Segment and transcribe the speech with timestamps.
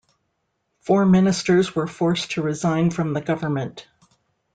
[0.79, 3.85] Four ministers were forced to resign from the government.